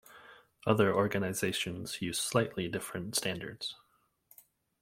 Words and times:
Other 0.65 0.91
organizations 0.95 2.01
use 2.01 2.17
slightly 2.17 2.67
different 2.67 3.15
standards. 3.15 3.75